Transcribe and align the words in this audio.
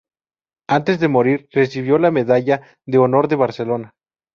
Antes 0.67 0.99
de 0.99 1.07
morir 1.09 1.47
recibió 1.51 1.99
la 1.99 2.09
Medalla 2.09 2.63
de 2.87 2.97
Honor 2.97 3.27
de 3.27 3.35
Barcelona. 3.35 3.93